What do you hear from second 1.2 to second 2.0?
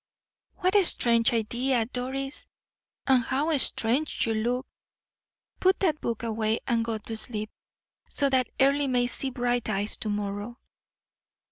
idea,